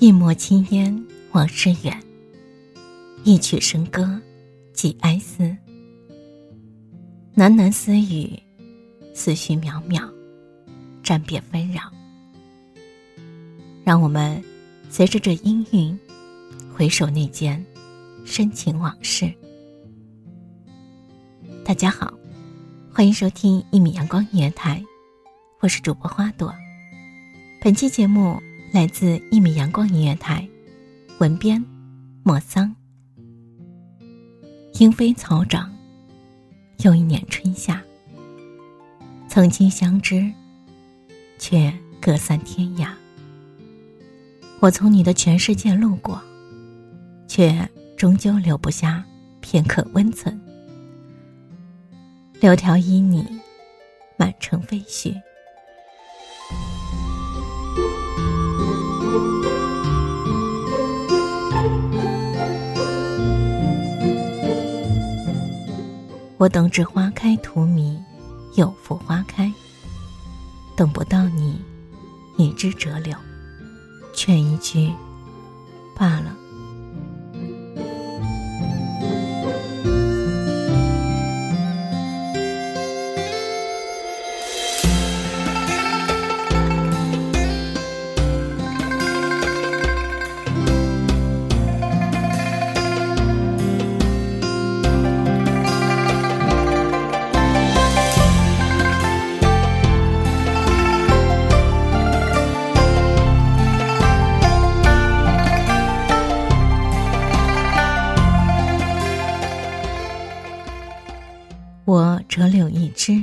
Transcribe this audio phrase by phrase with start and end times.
[0.00, 2.00] 一抹青烟往事远，
[3.24, 4.20] 一曲笙歌
[4.72, 5.42] 寄哀思。
[7.34, 8.40] 喃喃私语，
[9.12, 10.08] 思绪渺渺，
[11.02, 11.82] 暂别纷扰。
[13.82, 14.40] 让我们
[14.88, 15.98] 随着这音韵，
[16.72, 17.64] 回首那间
[18.24, 19.28] 深情往事。
[21.64, 22.14] 大家好，
[22.92, 24.80] 欢迎收听一米阳光音乐台，
[25.58, 26.54] 我是主播花朵。
[27.60, 28.40] 本期节目。
[28.70, 30.46] 来自一米阳光音乐台，
[31.18, 31.64] 文编
[32.22, 32.74] 莫桑。
[34.74, 35.74] 莺飞草长，
[36.84, 37.82] 又一年春夏。
[39.26, 40.30] 曾经相知，
[41.38, 42.90] 却各散天涯。
[44.60, 46.20] 我从你的全世界路过，
[47.26, 47.66] 却
[47.96, 49.02] 终究留不下
[49.40, 50.38] 片刻温存。
[52.38, 53.26] 柳条依你，
[54.18, 55.14] 满城飞絮。
[66.38, 67.98] 我等至花开荼蘼，
[68.54, 69.52] 又复花开。
[70.76, 71.60] 等不到你，
[72.36, 73.16] 已知折柳，
[74.14, 74.92] 劝一句，
[75.96, 76.36] 罢了。
[112.98, 113.22] 柳一枝，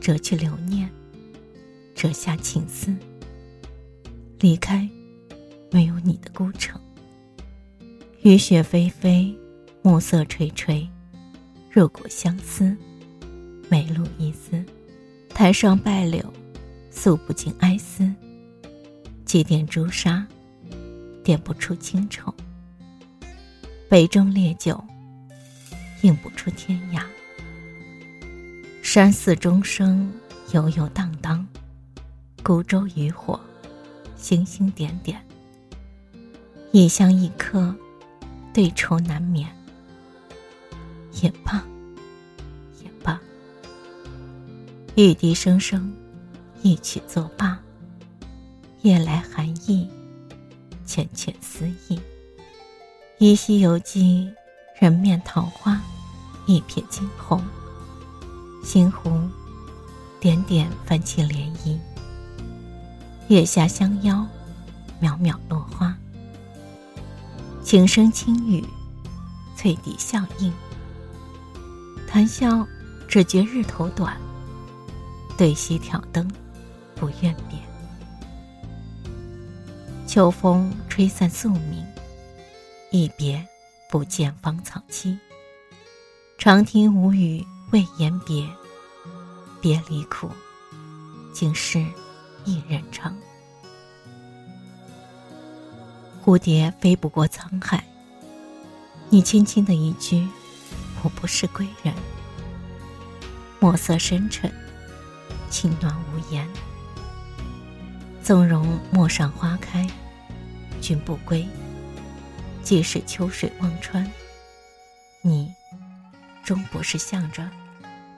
[0.00, 0.88] 折去留念，
[1.94, 2.94] 折下情思。
[4.38, 4.88] 离开，
[5.72, 6.80] 没有你的孤城。
[8.22, 9.36] 雨雪霏霏，
[9.82, 10.88] 暮色垂垂，
[11.70, 12.76] 入骨相思，
[13.68, 14.64] 眉露一丝。
[15.30, 16.32] 台上败柳，
[16.90, 18.08] 诉不尽哀思。
[19.24, 20.24] 几点朱砂，
[21.24, 22.32] 点不出情愁。
[23.88, 24.82] 杯中烈酒，
[26.02, 27.02] 映不出天涯。
[28.96, 30.10] 山寺钟声
[30.52, 31.46] 悠悠荡荡，
[32.42, 33.38] 孤舟渔火，
[34.16, 35.22] 星星点点。
[36.72, 37.76] 一香一客，
[38.54, 39.54] 对愁难眠。
[41.20, 41.62] 也罢，
[42.82, 43.20] 也罢。
[44.94, 45.94] 玉笛声声，
[46.62, 47.60] 一曲作罢。
[48.80, 49.90] 夜来寒意，
[50.86, 52.00] 浅浅思意。
[53.18, 54.32] 依稀犹记，
[54.80, 55.78] 人面桃花，
[56.46, 57.44] 一瞥惊鸿。
[58.66, 59.20] 星湖，
[60.18, 61.78] 点点泛起涟漪。
[63.28, 64.26] 月下相邀，
[65.00, 65.96] 渺渺落花。
[67.62, 68.66] 轻声轻语，
[69.56, 70.52] 翠笛笑应。
[72.08, 72.66] 谈笑
[73.06, 74.16] 只觉日头短，
[75.38, 76.28] 对溪挑灯，
[76.96, 77.56] 不愿别。
[80.08, 81.86] 秋风吹散宿命，
[82.90, 83.46] 一别
[83.88, 85.16] 不见芳草萋。
[86.36, 87.46] 长亭无语。
[87.72, 88.48] 未言别，
[89.60, 90.30] 别离苦，
[91.32, 91.84] 竟是
[92.44, 93.16] 一人长。
[96.24, 97.84] 蝴蝶飞不过沧海，
[99.10, 100.26] 你轻轻的一句
[101.02, 101.92] “我不是归人”，
[103.58, 104.52] 墨色深沉，
[105.50, 106.48] 情暖无言。
[108.22, 109.88] 纵容陌上花开，
[110.80, 111.46] 君不归。
[112.62, 114.08] 即使秋水望穿，
[115.20, 115.52] 你。
[116.46, 117.50] 终不是向着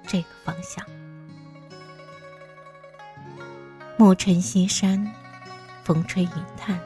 [0.07, 0.85] 这个方向。
[3.97, 5.11] 暮沉西山，
[5.83, 6.79] 风吹云叹。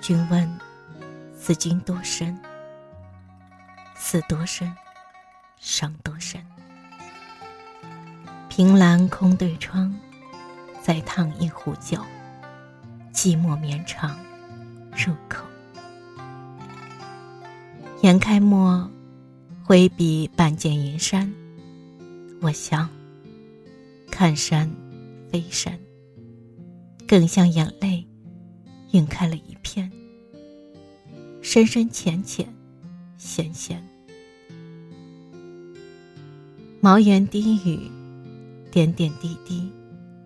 [0.00, 0.48] 君问，
[1.36, 2.38] 此君多深？
[3.96, 4.72] 思多深，
[5.58, 6.40] 伤多深。
[8.48, 9.92] 凭栏空对窗，
[10.80, 12.00] 再烫一壶酒。
[13.12, 14.16] 寂寞绵长，
[14.92, 15.44] 入口。
[18.02, 18.88] 眼开末。
[19.68, 21.28] 挥笔半见云山，
[22.40, 22.88] 我想
[24.08, 24.70] 看山
[25.28, 25.76] 非山，
[27.04, 28.06] 更像眼泪
[28.92, 29.90] 晕开了一片，
[31.42, 32.46] 深深浅浅，
[33.18, 33.84] 咸咸。
[36.80, 37.90] 茅檐低语，
[38.70, 39.68] 点点滴滴，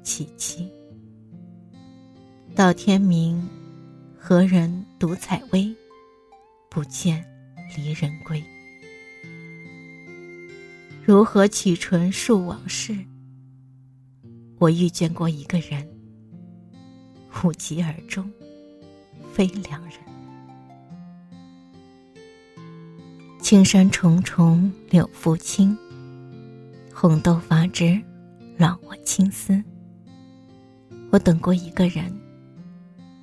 [0.05, 0.69] 凄凄。
[2.55, 3.43] 到天明，
[4.19, 5.75] 何人独采薇？
[6.69, 7.25] 不见
[7.75, 8.45] 离人归。
[11.11, 12.97] 如何启唇述往事？
[14.61, 15.85] 我遇见过一个人，
[17.43, 18.31] 无疾而终，
[19.33, 19.95] 非良人。
[23.41, 25.77] 青山重重柳复青，
[26.95, 28.01] 红豆发枝，
[28.57, 29.61] 乱我青丝。
[31.11, 32.17] 我等过一个人，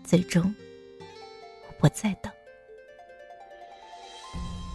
[0.03, 0.53] 最终
[1.69, 2.29] 我不再等。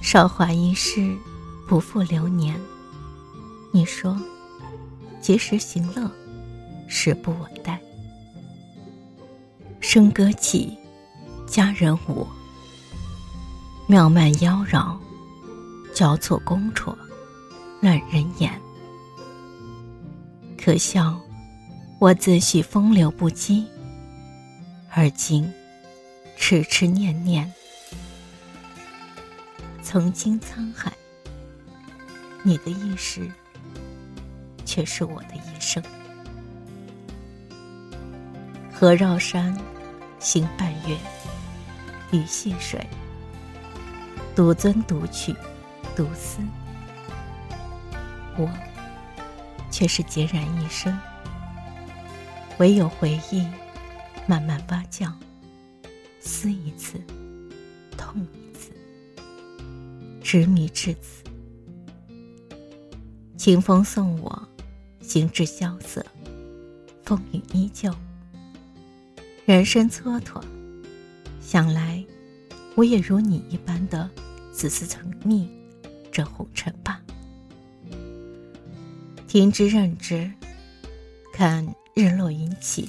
[0.00, 1.14] 韶华易逝，
[1.68, 2.58] 不负流年。
[3.74, 4.20] 你说，
[5.18, 6.10] 及时行乐，
[6.86, 7.80] 时不我待。
[9.80, 10.76] 笙歌起，
[11.46, 12.26] 佳人舞，
[13.86, 14.94] 妙曼妖娆，
[15.94, 16.94] 交错公绰，
[17.80, 18.52] 乱人眼。
[20.62, 21.18] 可笑，
[21.98, 23.64] 我自诩风流不羁，
[24.90, 25.50] 而今
[26.36, 27.50] 痴痴念念，
[29.82, 30.92] 曾经沧海，
[32.42, 33.30] 你的一时。
[34.72, 35.82] 却是我的一生。
[38.72, 39.54] 河绕山，
[40.18, 40.96] 行半月，
[42.10, 42.82] 雨细水，
[44.34, 45.36] 独尊独取，
[45.94, 46.38] 独思。
[48.38, 48.48] 我
[49.70, 50.98] 却是孑然一身，
[52.56, 53.46] 唯有回忆
[54.26, 55.12] 慢慢发酵，
[56.18, 56.98] 思一次，
[57.98, 58.72] 痛一次，
[60.22, 61.22] 执迷至此。
[63.36, 64.48] 清风送我。
[65.12, 66.02] 行至萧瑟，
[67.04, 67.94] 风雨依旧，
[69.44, 70.42] 人生蹉跎。
[71.38, 72.02] 想来，
[72.76, 74.08] 我也如你一般的
[74.54, 75.46] 丝丝成蜜
[76.10, 76.98] 这红尘吧。
[79.28, 80.32] 听之任之，
[81.30, 81.62] 看
[81.94, 82.88] 日落云起，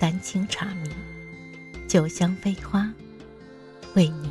[0.00, 0.90] 丹青茶茗，
[1.86, 2.90] 酒香飞花，
[3.94, 4.30] 为你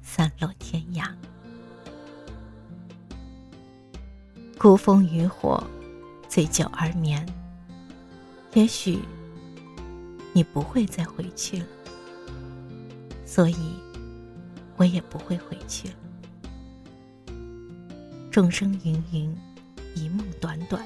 [0.00, 1.08] 散落天涯。
[4.56, 5.60] 孤风渔火。
[6.34, 7.24] 醉酒而眠，
[8.54, 8.98] 也许
[10.32, 11.66] 你不会再回去了，
[13.24, 13.76] 所以
[14.76, 15.94] 我也不会回去了。
[18.32, 19.32] 众生芸芸，
[19.94, 20.84] 一梦短短，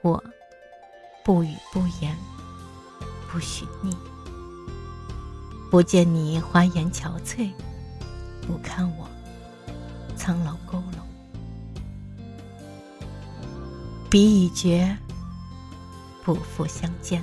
[0.00, 0.24] 我
[1.22, 2.16] 不语不言，
[3.30, 3.94] 不许你。
[5.70, 7.52] 不见你花颜憔悴，
[8.46, 9.06] 不看我
[10.16, 11.05] 苍老佝偻。
[14.16, 14.96] 彼已绝，
[16.24, 17.22] 不复相见。